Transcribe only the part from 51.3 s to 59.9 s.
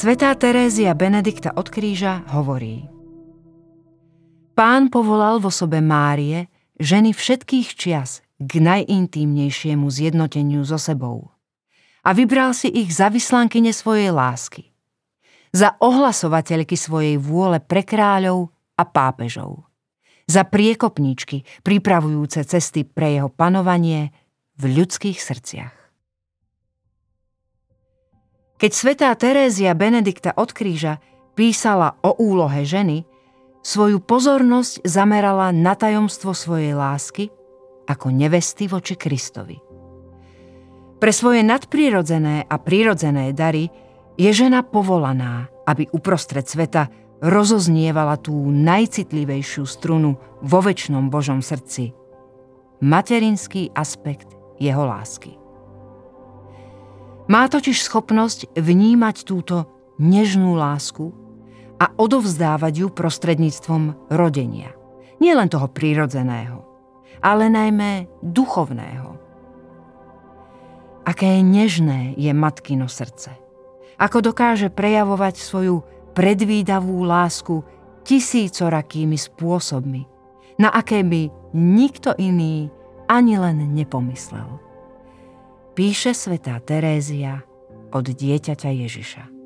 srdci. Materinský aspekt jeho lásky. Má totiž schopnosť vnímať túto